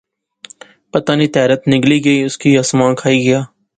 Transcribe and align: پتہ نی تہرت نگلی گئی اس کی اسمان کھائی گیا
پتہ 0.91 1.13
نی 1.19 1.27
تہرت 1.35 1.61
نگلی 1.71 1.97
گئی 2.05 2.19
اس 2.23 2.35
کی 2.41 2.49
اسمان 2.61 2.91
کھائی 3.01 3.19
گیا 3.25 3.41